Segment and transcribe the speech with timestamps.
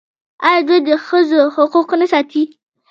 [0.47, 2.43] آیا دوی د ښځو حقوق نه ساتي؟